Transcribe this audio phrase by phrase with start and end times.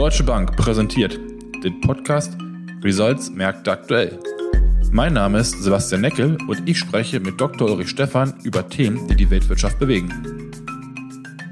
[0.00, 1.20] Deutsche Bank präsentiert
[1.62, 2.34] den Podcast
[2.82, 4.18] Results Märkte aktuell.
[4.90, 7.68] Mein Name ist Sebastian Neckel und ich spreche mit Dr.
[7.68, 10.50] Ulrich Stephan über Themen, die die Weltwirtschaft bewegen.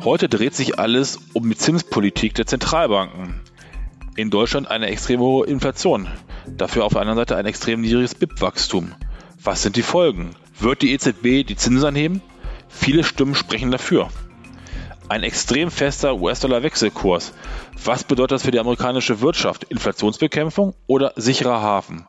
[0.03, 3.39] Heute dreht sich alles um die Zinspolitik der Zentralbanken.
[4.17, 6.09] In Deutschland eine extrem hohe Inflation,
[6.47, 8.93] dafür auf der anderen Seite ein extrem niedriges BIP-Wachstum.
[9.45, 10.31] Was sind die Folgen?
[10.59, 12.23] Wird die EZB die Zinsen anheben?
[12.71, 14.09] Viele Stimmen sprechen dafür.
[15.11, 17.33] Ein extrem fester US-Dollar-Wechselkurs.
[17.83, 19.65] Was bedeutet das für die amerikanische Wirtschaft?
[19.65, 22.07] Inflationsbekämpfung oder sicherer Hafen?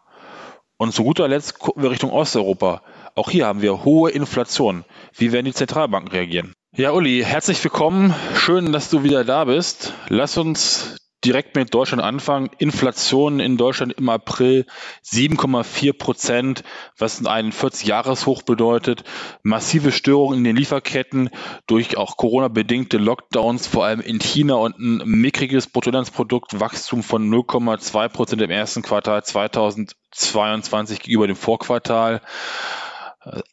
[0.77, 2.81] Und zu guter Letzt gucken wir Richtung Osteuropa.
[3.15, 4.83] Auch hier haben wir hohe Inflation.
[5.15, 6.53] Wie werden die Zentralbanken reagieren?
[6.75, 8.13] Ja, Uli, herzlich willkommen.
[8.35, 9.93] Schön, dass du wieder da bist.
[10.09, 12.49] Lass uns direkt mit Deutschland anfangen.
[12.57, 14.65] Inflation in Deutschland im April
[15.03, 16.63] 7,4 Prozent,
[16.97, 19.03] was ein 40-Jahres-Hoch bedeutet.
[19.43, 21.29] Massive Störungen in den Lieferketten
[21.67, 28.41] durch auch Corona-bedingte Lockdowns, vor allem in China und ein mickriges Bruttoinlandsproduktwachstum von 0,2 Prozent
[28.41, 32.21] im ersten Quartal 2022 gegenüber dem Vorquartal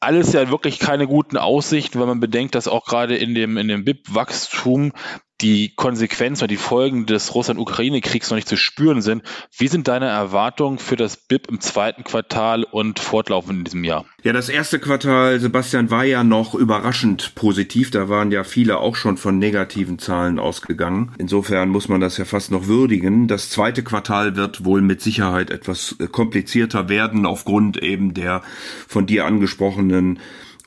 [0.01, 3.69] alles ja wirklich keine guten Aussichten, wenn man bedenkt, dass auch gerade in dem, in
[3.69, 4.93] dem BIP-Wachstum
[5.41, 9.23] die Konsequenzen oder die Folgen des Russland-Ukraine-Kriegs noch nicht zu spüren sind.
[9.57, 14.07] Wie sind deine Erwartungen für das BIP im zweiten Quartal und fortlaufend in diesem Jahr?
[14.23, 17.91] Ja, das erste Quartal, Sebastian, war ja noch überraschend positiv.
[17.91, 21.13] Da waren ja viele auch schon von negativen Zahlen ausgegangen.
[21.19, 23.29] Insofern muss man das ja fast noch würdigen.
[23.29, 28.43] Das zweite Quartal wird wohl mit Sicherheit etwas komplizierter werden aufgrund eben der
[28.89, 30.19] von dir angesprochenen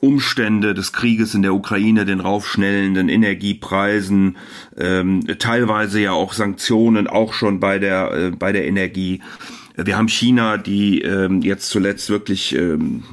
[0.01, 4.37] Umstände des Krieges in der Ukraine, den raufschnellenden Energiepreisen,
[4.77, 9.21] ähm, teilweise ja auch Sanktionen, auch schon bei der äh, bei der Energie.
[9.85, 13.03] Wir haben China, die ähm, jetzt zuletzt wirklich ähm,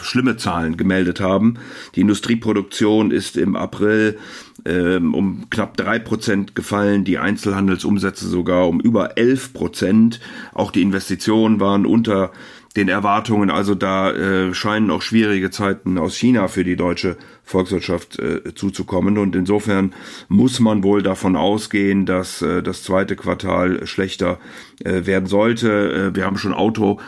[0.00, 1.56] schlimme Zahlen gemeldet haben.
[1.96, 4.18] Die Industrieproduktion ist im April
[4.64, 10.20] ähm, um knapp drei Prozent gefallen, die Einzelhandelsumsätze sogar um über elf Prozent.
[10.52, 12.30] Auch die Investitionen waren unter
[12.76, 13.50] den Erwartungen.
[13.50, 19.18] Also da äh, scheinen auch schwierige Zeiten aus China für die deutsche Volkswirtschaft äh, zuzukommen.
[19.18, 19.92] Und insofern
[20.28, 24.38] muss man wohl davon ausgehen, dass äh, das zweite Quartal schlechter
[24.84, 26.10] äh, werden sollte.
[26.10, 26.98] Äh, wir haben schon Auto.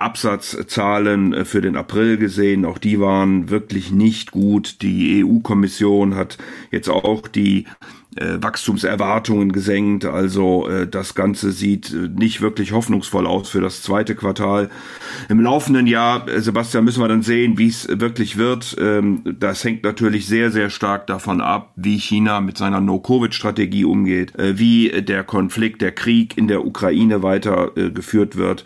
[0.00, 2.64] Absatzzahlen äh, für den April gesehen.
[2.64, 4.82] Auch die waren wirklich nicht gut.
[4.82, 6.38] Die EU-Kommission hat
[6.70, 7.66] jetzt auch die
[8.16, 10.04] äh, Wachstumserwartungen gesenkt.
[10.04, 14.70] Also äh, das Ganze sieht äh, nicht wirklich hoffnungsvoll aus für das zweite Quartal.
[15.28, 18.76] Im laufenden Jahr, äh, Sebastian, müssen wir dann sehen, wie es wirklich wird.
[18.80, 24.32] Ähm, das hängt natürlich sehr, sehr stark davon ab, wie China mit seiner No-Covid-Strategie umgeht,
[24.36, 28.64] wie der Konflikt, der Krieg in der Ukraine weiter geführt wird.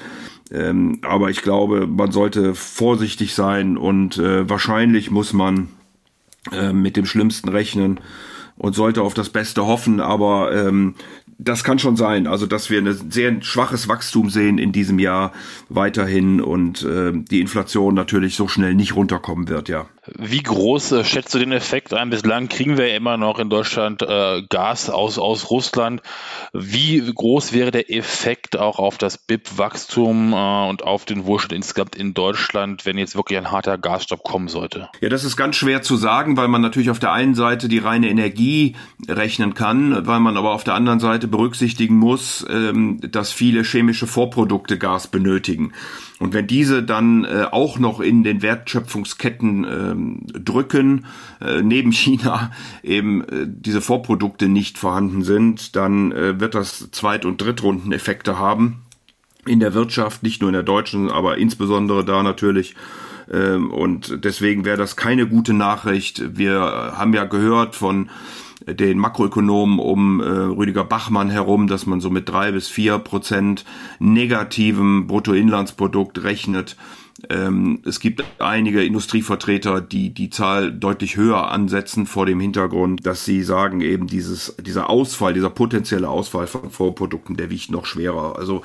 [0.54, 5.68] Ähm, aber ich glaube, man sollte vorsichtig sein und äh, wahrscheinlich muss man
[6.52, 8.00] äh, mit dem Schlimmsten rechnen
[8.56, 10.94] und sollte auf das Beste hoffen, aber ähm,
[11.38, 15.32] das kann schon sein, also dass wir ein sehr schwaches Wachstum sehen in diesem Jahr
[15.68, 19.86] weiterhin und äh, die Inflation natürlich so schnell nicht runterkommen wird, ja.
[20.06, 22.10] Wie groß äh, schätzt du den Effekt ein?
[22.10, 26.02] Bislang kriegen wir ja immer noch in Deutschland äh, Gas aus, aus Russland.
[26.52, 31.96] Wie groß wäre der Effekt auch auf das BIP-Wachstum äh, und auf den Wohlstand insgesamt
[31.96, 34.90] in Deutschland, wenn jetzt wirklich ein harter Gasstopp kommen sollte?
[35.00, 37.78] Ja, das ist ganz schwer zu sagen, weil man natürlich auf der einen Seite die
[37.78, 38.76] reine Energie
[39.08, 44.06] rechnen kann, weil man aber auf der anderen Seite berücksichtigen muss, ähm, dass viele chemische
[44.06, 45.72] Vorprodukte Gas benötigen.
[46.24, 51.04] Und wenn diese dann äh, auch noch in den Wertschöpfungsketten ähm, drücken,
[51.42, 52.50] äh, neben China
[52.82, 58.84] eben äh, diese Vorprodukte nicht vorhanden sind, dann äh, wird das Zweit- und Drittrundeneffekte haben
[59.44, 62.74] in der Wirtschaft, nicht nur in der deutschen, aber insbesondere da natürlich.
[63.30, 66.38] Ähm, und deswegen wäre das keine gute Nachricht.
[66.38, 68.08] Wir haben ja gehört von
[68.66, 73.64] den Makroökonomen um äh, Rüdiger Bachmann herum, dass man so mit drei bis vier Prozent
[73.98, 76.76] negativem Bruttoinlandsprodukt rechnet.
[77.30, 83.24] Ähm, es gibt einige Industrievertreter, die die Zahl deutlich höher ansetzen vor dem Hintergrund, dass
[83.24, 88.36] sie sagen eben dieses, dieser Ausfall, dieser potenzielle Ausfall von Vorprodukten, der wiegt noch schwerer.
[88.36, 88.62] Also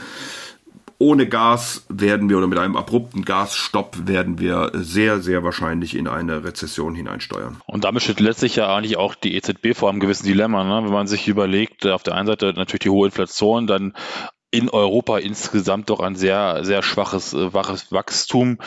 [0.99, 6.07] ohne Gas werden wir oder mit einem abrupten Gasstopp werden wir sehr, sehr wahrscheinlich in
[6.07, 7.61] eine Rezession hineinsteuern.
[7.65, 10.65] Und damit steht letztlich ja eigentlich auch die EZB vor einem gewissen Dilemma.
[10.65, 10.85] Ne?
[10.85, 13.93] Wenn man sich überlegt, auf der einen Seite natürlich die hohe Inflation, dann
[14.51, 18.57] in Europa insgesamt doch ein sehr, sehr schwaches, äh, waches Wachstum.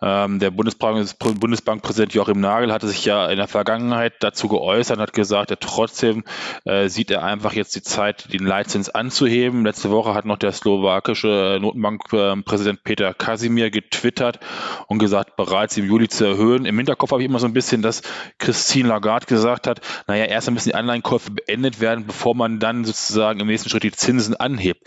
[0.00, 5.02] Ähm, der Bundesbank, Bundesbankpräsident Joachim Nagel hatte sich ja in der Vergangenheit dazu geäußert und
[5.02, 6.22] hat gesagt, er trotzdem
[6.64, 9.64] äh, sieht er einfach jetzt die Zeit, den Leitzins anzuheben.
[9.64, 14.38] Letzte Woche hat noch der slowakische Notenbankpräsident Peter Kasimir getwittert
[14.86, 16.66] und gesagt, bereits im Juli zu erhöhen.
[16.66, 18.02] Im Hinterkopf habe ich immer so ein bisschen, dass
[18.38, 23.40] Christine Lagarde gesagt hat, naja, erst müssen die Anleihenkäufe beendet werden, bevor man dann sozusagen
[23.40, 24.86] im nächsten Schritt die Zinsen anhebt.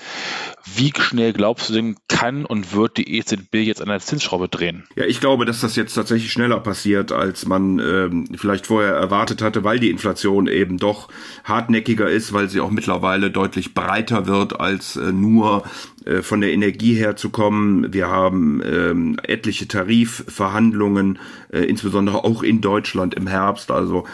[0.66, 4.84] Wie schnell glaubst du denn, kann und wird die EZB jetzt an der Zinsschraube drehen?
[4.96, 9.42] Ja, ich glaube, dass das jetzt tatsächlich schneller passiert, als man ähm, vielleicht vorher erwartet
[9.42, 11.10] hatte, weil die Inflation eben doch
[11.44, 15.64] hartnäckiger ist, weil sie auch mittlerweile deutlich breiter wird, als äh, nur
[16.06, 17.94] äh, von der Energie her zu kommen.
[17.94, 21.19] Wir haben ähm, etliche Tarifverhandlungen,
[21.52, 23.72] äh, insbesondere auch in Deutschland im Herbst.
[23.72, 24.06] Also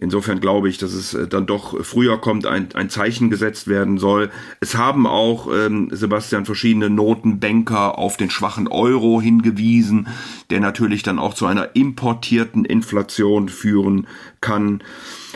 [0.00, 3.98] Insofern glaube ich, dass es äh, dann doch früher kommt, ein, ein Zeichen gesetzt werden
[3.98, 4.30] soll.
[4.60, 10.06] Es haben auch, ähm, Sebastian, verschiedene Notenbanker auf den schwachen Euro hingewiesen,
[10.50, 14.06] der natürlich dann auch zu einer importierten Inflation führen
[14.40, 14.82] kann.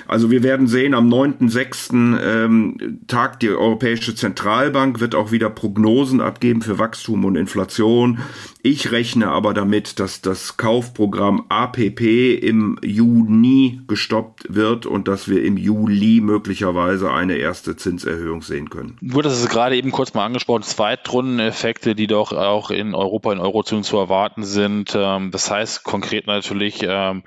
[0.07, 2.19] Also wir werden sehen, am 9.6.
[2.23, 8.21] Ähm, Tag die Europäische Zentralbank wird auch wieder Prognosen abgeben für Wachstum und Inflation.
[8.63, 12.01] Ich rechne aber damit, dass das Kaufprogramm APP
[12.35, 18.99] im Juni gestoppt wird und dass wir im Juli möglicherweise eine erste Zinserhöhung sehen können.
[19.01, 23.41] Du hattest es gerade eben kurz mal angesprochen, Zweitrundeneffekte, die doch auch in Europa, in
[23.41, 24.97] Eurozonen zu erwarten sind.
[24.97, 27.23] Ähm, das heißt konkret natürlich, ähm,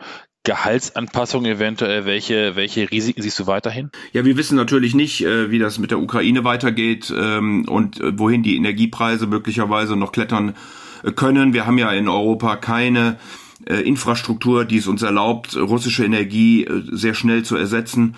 [0.46, 2.06] Gehaltsanpassungen eventuell?
[2.06, 3.90] Welche, welche Risiken siehst du weiterhin?
[4.14, 8.18] Ja, wir wissen natürlich nicht, äh, wie das mit der Ukraine weitergeht ähm, und äh,
[8.18, 10.56] wohin die Energiepreise möglicherweise noch klettern
[11.04, 11.54] äh, können.
[11.54, 13.18] Wir haben ja in Europa keine
[13.66, 18.16] Infrastruktur, die es uns erlaubt, russische Energie sehr schnell zu ersetzen.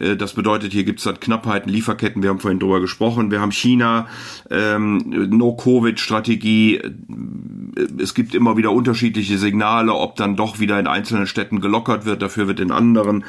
[0.00, 3.30] Äh, das bedeutet, hier gibt es dann Knappheiten, Lieferketten, wir haben vorhin drüber gesprochen.
[3.30, 4.08] Wir haben China,
[4.50, 6.76] ähm, No-Covid-Strategie.
[6.76, 6.90] Äh,
[7.98, 12.22] es gibt immer wieder unterschiedliche Signale, ob dann doch wieder in einzelnen Städten gelockert wird,
[12.22, 13.24] dafür wird in anderen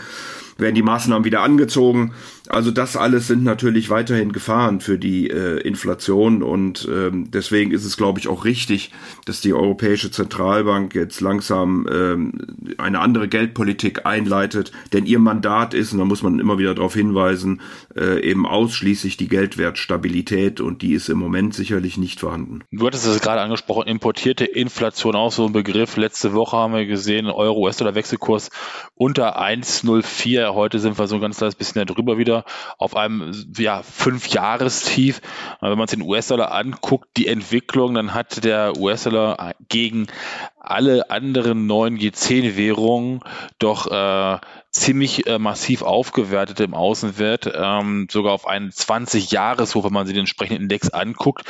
[0.62, 2.14] werden die Maßnahmen wieder angezogen.
[2.52, 7.86] Also das alles sind natürlich weiterhin Gefahren für die äh, Inflation und ähm, deswegen ist
[7.86, 8.92] es, glaube ich, auch richtig,
[9.24, 12.34] dass die Europäische Zentralbank jetzt langsam ähm,
[12.78, 16.94] eine andere Geldpolitik einleitet, denn ihr Mandat ist, und da muss man immer wieder darauf
[16.94, 17.62] hinweisen,
[17.96, 22.66] äh, eben ausschließlich die Geldwertstabilität und die ist im Moment sicherlich nicht vorhanden.
[22.72, 25.96] Du hattest es gerade angesprochen, importierte Inflation auch so ein Begriff.
[25.96, 28.50] Letzte Woche haben wir gesehen, Euro-US-Dollar-Wechselkurs
[28.96, 32.41] unter 1,04 Heute sind wir so ein ganz kleines bisschen darüber wieder
[32.78, 35.22] auf einem ja, Fünf-Jahrestief.
[35.60, 40.08] Wenn man sich den US-Dollar anguckt, die Entwicklung, dann hat der US-Dollar gegen
[40.62, 43.22] alle anderen neuen G10-Währungen
[43.58, 44.40] doch äh,
[44.72, 50.22] ziemlich äh, massiv aufgewertet im Außenwert, ähm, sogar auf einen 20-Jahres-Hoch, wenn man sich den
[50.22, 51.44] entsprechenden Index anguckt.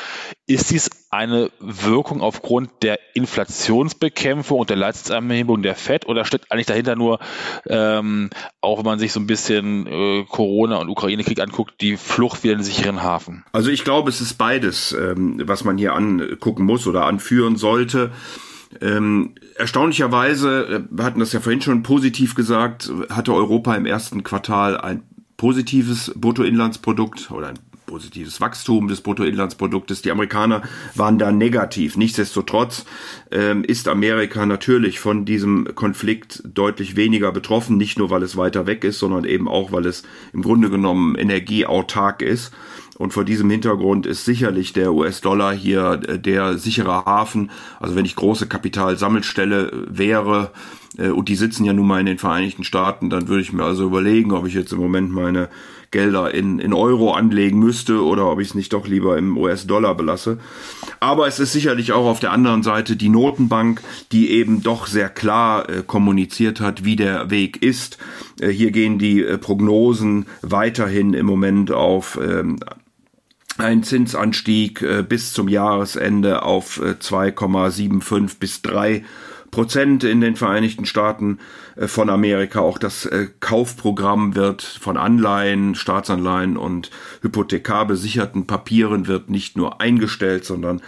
[0.47, 6.65] Ist dies eine Wirkung aufgrund der Inflationsbekämpfung und der Leistungsanhebung der FED oder steckt eigentlich
[6.65, 7.19] dahinter nur,
[7.67, 8.29] ähm,
[8.61, 12.53] auch wenn man sich so ein bisschen äh, Corona und Ukraine-Krieg anguckt, die Flucht wieder
[12.53, 13.43] in sicheren Hafen?
[13.51, 18.11] Also ich glaube, es ist beides, ähm, was man hier angucken muss oder anführen sollte.
[18.79, 24.23] Ähm, erstaunlicherweise, äh, wir hatten das ja vorhin schon positiv gesagt, hatte Europa im ersten
[24.23, 25.03] Quartal ein
[25.38, 27.59] positives Bruttoinlandsprodukt oder ein
[27.91, 30.01] positives Wachstum des Bruttoinlandsproduktes.
[30.01, 30.62] Die Amerikaner
[30.95, 31.97] waren da negativ.
[31.97, 32.85] Nichtsdestotrotz
[33.31, 38.65] ähm, ist Amerika natürlich von diesem Konflikt deutlich weniger betroffen, nicht nur weil es weiter
[38.65, 42.53] weg ist, sondern eben auch, weil es im Grunde genommen energieautark ist.
[43.01, 47.50] Und vor diesem Hintergrund ist sicherlich der US-Dollar hier äh, der sichere Hafen.
[47.80, 50.51] Also wenn ich große Kapitalsammelstelle äh, wäre,
[51.00, 53.63] äh, und die sitzen ja nun mal in den Vereinigten Staaten, dann würde ich mir
[53.63, 55.50] also überlegen, ob ich jetzt im Moment meine
[55.89, 59.95] Gelder in, in Euro anlegen müsste oder ob ich es nicht doch lieber im US-Dollar
[59.95, 60.37] belasse.
[60.99, 65.09] Aber es ist sicherlich auch auf der anderen Seite die Notenbank, die eben doch sehr
[65.09, 67.97] klar äh, kommuniziert hat, wie der Weg ist.
[68.40, 72.57] Äh, hier gehen die äh, Prognosen weiterhin im Moment auf ähm,
[73.57, 79.03] ein Zinsanstieg äh, bis zum Jahresende auf äh, 2,75 bis 3
[79.51, 81.39] Prozent in den Vereinigten Staaten
[81.75, 82.61] äh, von Amerika.
[82.61, 86.89] Auch das äh, Kaufprogramm wird von Anleihen, Staatsanleihen und
[87.21, 90.81] hypothekarbesicherten Papieren wird nicht nur eingestellt, sondern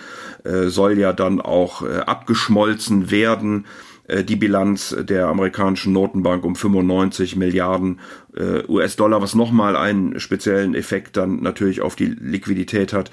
[0.46, 3.66] äh, soll ja dann auch äh, abgeschmolzen werden.
[4.14, 8.00] Äh, die Bilanz der amerikanischen Notenbank um 95 Milliarden
[8.36, 13.12] äh, US-Dollar, was nochmal einen speziellen Effekt dann natürlich auf die Liquidität hat.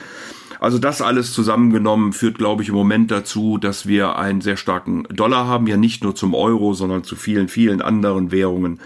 [0.58, 5.04] Also das alles zusammengenommen führt, glaube ich, im Moment dazu, dass wir einen sehr starken
[5.04, 8.78] Dollar haben, ja nicht nur zum Euro, sondern zu vielen, vielen anderen Währungen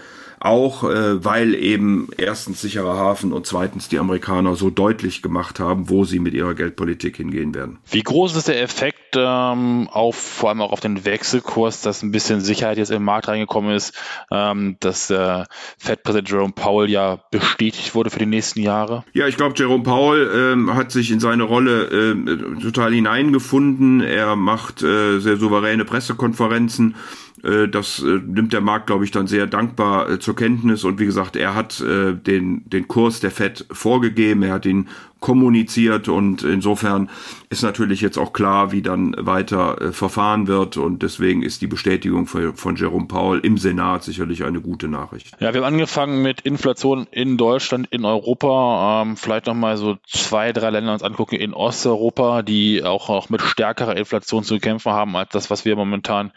[0.45, 5.89] auch äh, weil eben erstens sicherer Hafen und zweitens die Amerikaner so deutlich gemacht haben,
[5.89, 7.79] wo sie mit ihrer Geldpolitik hingehen werden.
[7.89, 12.11] Wie groß ist der Effekt ähm, auf vor allem auch auf den Wechselkurs, dass ein
[12.11, 13.93] bisschen Sicherheit jetzt im Markt reingekommen ist,
[14.31, 15.43] ähm, dass äh,
[15.77, 19.03] Fed-Präsident Jerome Powell ja bestätigt wurde für die nächsten Jahre?
[19.13, 24.01] Ja, ich glaube, Jerome Powell ähm, hat sich in seine Rolle äh, total hineingefunden.
[24.01, 26.95] Er macht äh, sehr souveräne Pressekonferenzen
[27.41, 30.83] das äh, nimmt der Markt, glaube ich, dann sehr dankbar äh, zur Kenntnis.
[30.83, 34.87] Und wie gesagt, er hat den, den Kurs der FED vorgegeben, er hat ihn
[35.19, 37.09] kommuniziert und insofern
[37.49, 42.27] ist natürlich jetzt auch klar, wie dann weiter verfahren wird und deswegen ist die Bestätigung
[42.27, 45.31] von, von Jerome Paul im Senat sicherlich eine gute Nachricht.
[45.39, 50.51] Ja, wir haben angefangen mit Inflation in Deutschland, in Europa, ähm, vielleicht nochmal so zwei,
[50.51, 55.15] drei Länder uns angucken in Osteuropa, die auch, auch mit stärkerer Inflation zu kämpfen haben
[55.15, 56.31] als das, was wir momentan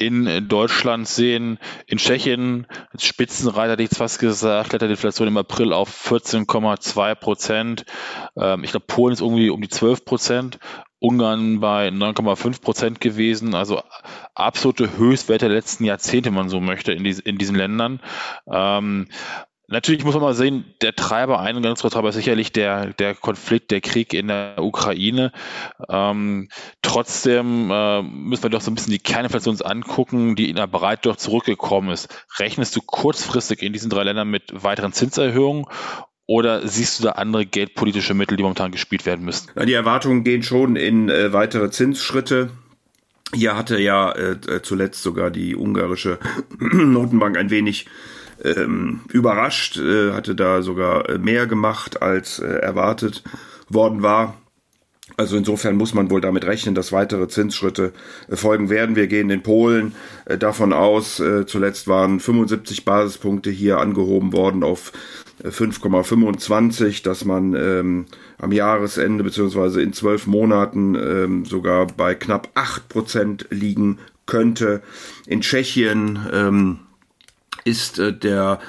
[0.00, 2.66] in Deutschland sehen, in Tschechien,
[2.98, 7.84] Spitzenreiter hätte ich fast gesagt, klettert die Inflation im April auf 14,2 Prozent.
[8.34, 10.58] Ähm, ich glaube, Polen ist irgendwie um die 12 Prozent.
[11.00, 13.82] Ungarn bei 9,5 Prozent gewesen, also
[14.34, 18.00] absolute Höchstwerte der letzten Jahrzehnte, wenn man so möchte, in, dies, in diesen Ländern.
[18.50, 19.08] Ähm,
[19.72, 23.70] Natürlich muss man mal sehen, der Treiber, ein ganz Treiber ist sicherlich der, der Konflikt,
[23.70, 25.30] der Krieg in der Ukraine.
[25.88, 26.48] Ähm,
[26.82, 30.66] trotzdem äh, müssen wir doch so ein bisschen die Kerninflation uns angucken, die in der
[30.66, 32.08] Breite doch zurückgekommen ist.
[32.40, 35.66] Rechnest du kurzfristig in diesen drei Ländern mit weiteren Zinserhöhungen
[36.26, 39.50] oder siehst du da andere geldpolitische Mittel, die momentan gespielt werden müssen?
[39.66, 42.50] Die Erwartungen gehen schon in äh, weitere Zinsschritte.
[43.32, 46.18] Hier hatte ja äh, zuletzt sogar die ungarische
[46.58, 47.86] Notenbank ein wenig
[48.44, 53.22] ähm, überrascht, äh, hatte da sogar äh, mehr gemacht als äh, erwartet
[53.68, 54.36] worden war.
[55.16, 57.92] Also insofern muss man wohl damit rechnen, dass weitere Zinsschritte
[58.28, 58.96] äh, folgen werden.
[58.96, 59.94] Wir gehen in Polen
[60.24, 64.92] äh, davon aus, zuletzt waren 75 Basispunkte hier angehoben worden auf
[65.42, 68.06] 5,25, dass man ähm,
[68.38, 74.82] am Jahresende beziehungsweise in zwölf Monaten ähm, sogar bei knapp acht Prozent liegen könnte.
[75.26, 76.80] In Tschechien ähm,
[77.64, 78.60] ist äh, der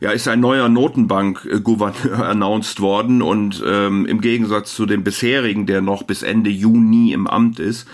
[0.00, 5.82] ja, ist ein neuer Notenbank-Gouverneur announced worden und ähm, im Gegensatz zu dem bisherigen, der
[5.82, 7.86] noch bis Ende Juni im Amt ist,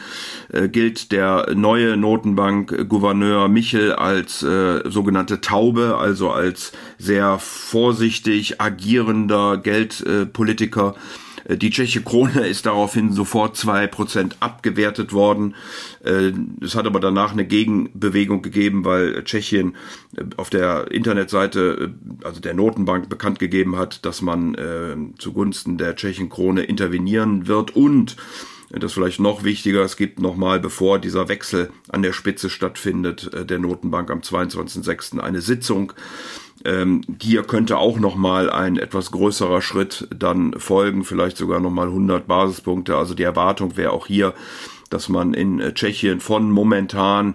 [0.52, 9.58] äh, gilt der neue Notenbank-Gouverneur Michel als äh, sogenannte Taube, also als sehr vorsichtig agierender
[9.58, 10.94] Geldpolitiker.
[10.96, 15.55] Äh, die tschechische Krone ist daraufhin sofort zwei Prozent abgewertet worden.
[16.05, 19.76] Äh, es hat aber danach eine Gegenbewegung gegeben, weil Tschechien
[20.17, 24.57] äh, auf der Internetseite, also der Notenbank, bekannt gegeben hat, dass man
[25.19, 28.17] zugunsten der tschechischen Krone intervenieren wird und
[28.71, 33.59] das vielleicht noch wichtiger, es gibt nochmal, bevor dieser Wechsel an der Spitze stattfindet, der
[33.59, 35.19] Notenbank am 22.06.
[35.19, 35.93] eine Sitzung
[36.64, 42.26] ähm, hier könnte auch nochmal ein etwas größerer Schritt dann folgen, vielleicht sogar nochmal 100
[42.26, 42.96] Basispunkte.
[42.96, 44.34] Also die Erwartung wäre auch hier,
[44.88, 47.35] dass man in äh, Tschechien von momentan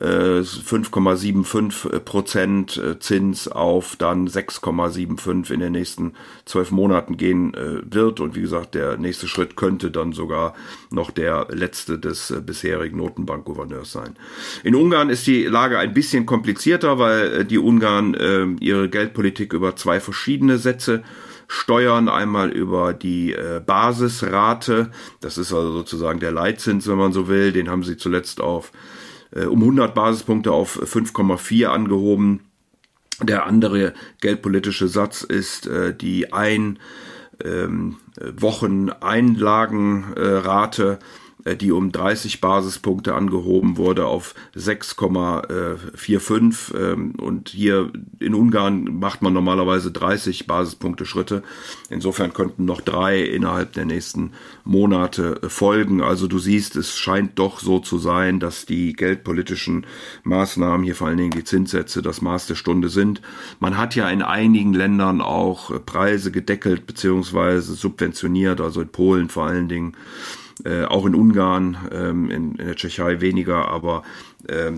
[0.00, 7.54] 5,75 äh, Prozent äh, Zins auf dann 6,75 in den nächsten zwölf Monaten gehen
[7.88, 8.18] wird.
[8.18, 10.54] Und wie gesagt, der nächste Schritt könnte dann sogar
[10.90, 14.16] noch der letzte des bisherigen Notenbankgouverneurs sein.
[14.64, 20.00] In Ungarn ist die Lage ein bisschen komplizierter, weil die Ungarn ihre Geldpolitik über zwei
[20.00, 21.04] verschiedene Sätze
[21.48, 27.28] steuern, einmal über die äh, Basisrate, das ist also sozusagen der Leitzins, wenn man so
[27.28, 28.72] will, den haben sie zuletzt auf
[29.34, 32.40] äh, um 100 Basispunkte auf 5,4 angehoben.
[33.22, 36.78] Der andere geldpolitische Satz ist äh, die ein
[37.44, 37.96] ähm,
[38.36, 41.04] Wochen Einlagenrate, äh,
[41.44, 46.76] die um 30 Basispunkte angehoben wurde auf 6,45.
[46.76, 51.42] Ähm, und hier in Ungarn macht man normalerweise 30 Basispunkte Schritte.
[51.90, 54.30] Insofern könnten noch drei innerhalb der nächsten
[54.64, 56.00] Monate folgen.
[56.02, 59.86] Also du siehst, es scheint doch so zu sein, dass die geldpolitischen
[60.22, 63.20] Maßnahmen, hier vor allen Dingen die Zinssätze, das Maß der Stunde sind.
[63.58, 69.46] Man hat ja in einigen Ländern auch Preise gedeckelt beziehungsweise subventioniert, also in Polen vor
[69.46, 69.96] allen Dingen
[70.64, 74.02] äh, auch in Ungarn, ähm, in, in, der Tschechei weniger, aber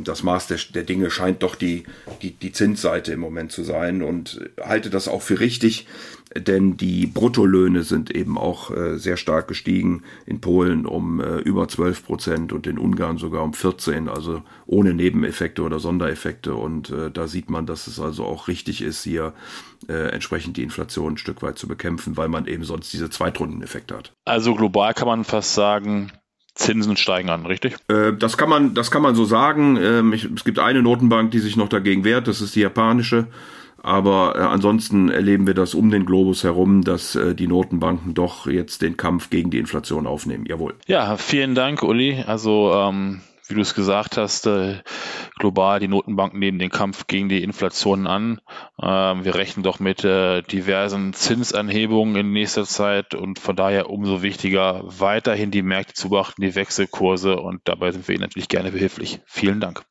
[0.04, 1.85] das Maß der, der, Dinge scheint doch die,
[2.23, 5.87] die, die Zinsseite im Moment zu sein und halte das auch für richtig,
[6.37, 11.68] denn die Bruttolöhne sind eben auch äh, sehr stark gestiegen in Polen um äh, über
[11.68, 16.54] 12 Prozent und in Ungarn sogar um 14, also ohne Nebeneffekte oder Sondereffekte.
[16.54, 19.35] Und äh, da sieht man, dass es also auch richtig ist, hier
[19.87, 24.14] entsprechend die Inflation ein Stück weit zu bekämpfen, weil man eben sonst diese Zweitrundeneffekte hat.
[24.25, 26.11] Also global kann man fast sagen,
[26.54, 27.76] Zinsen steigen an, richtig?
[27.88, 29.76] Äh, das kann man, das kann man so sagen.
[29.76, 32.28] Ähm, ich, es gibt eine Notenbank, die sich noch dagegen wehrt.
[32.28, 33.26] Das ist die japanische
[33.82, 38.46] Aber äh, ansonsten erleben wir das um den Globus herum, dass äh, die Notenbanken doch
[38.46, 40.46] jetzt den Kampf gegen die Inflation aufnehmen.
[40.46, 40.75] Jawohl.
[40.87, 42.25] Ja, vielen Dank, Uli.
[42.26, 44.82] Also ähm, wie du es gesagt hast, äh,
[45.38, 48.40] global die Notenbanken nehmen den Kampf gegen die Inflation an.
[48.80, 54.22] Ähm, wir rechnen doch mit äh, diversen Zinsanhebungen in nächster Zeit und von daher umso
[54.22, 58.70] wichtiger, weiterhin die Märkte zu beachten, die Wechselkurse und dabei sind wir Ihnen natürlich gerne
[58.70, 59.20] behilflich.
[59.26, 59.82] Vielen Dank.